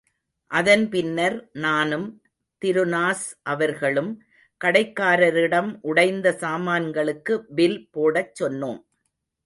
அதன் 0.51 0.85
பின்னர் 0.89 1.35
நானும் 1.65 2.07
திருநாஸ் 2.61 3.27
அவர்களும் 3.43 4.11
கடைக்காரரிடம் 4.61 5.71
உடைந்த 5.81 6.33
சாமான்களுக்கு 6.41 7.35
பில் 7.55 7.79
போடச் 7.91 8.35
சொன்னோம். 8.41 8.81